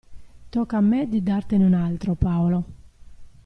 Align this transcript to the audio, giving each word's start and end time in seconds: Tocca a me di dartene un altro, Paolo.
Tocca 0.49 0.77
a 0.77 0.81
me 0.81 1.07
di 1.07 1.21
dartene 1.21 1.63
un 1.63 1.75
altro, 1.75 2.15
Paolo. 2.15 2.65